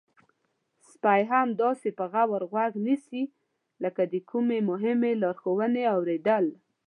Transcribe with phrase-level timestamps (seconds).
[0.89, 3.23] سپی مې داسې په غور غوږ نیسي
[3.83, 6.45] لکه د کومې مهمې لارښوونې اوریدل.